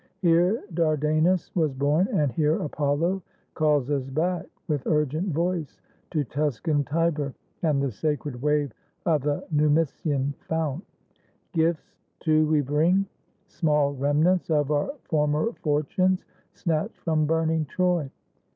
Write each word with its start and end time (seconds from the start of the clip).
Here 0.23 0.63
Dardanus 0.73 1.53
was 1.55 1.75
bom, 1.75 2.07
and 2.11 2.31
here 2.31 2.59
Apollo 2.59 3.21
calls 3.53 3.91
us 3.91 4.09
back 4.09 4.47
with 4.67 4.87
urgent 4.87 5.27
voice 5.31 5.79
To 6.09 6.23
Tuscan 6.23 6.83
Tiber 6.83 7.35
and 7.61 7.79
the 7.83 7.91
sacred 7.91 8.41
wave 8.41 8.71
Of 9.05 9.21
the 9.21 9.45
Numician 9.53 10.33
fount. 10.47 10.83
Gifts 11.53 11.99
too 12.19 12.47
we 12.47 12.61
bring, 12.61 13.05
Small 13.45 13.93
remnants 13.93 14.49
of 14.49 14.71
our 14.71 14.91
former 15.03 15.53
fortunes, 15.61 16.25
snatched 16.51 16.97
From 17.01 17.27
burning 17.27 17.65
Troy. 17.65 18.09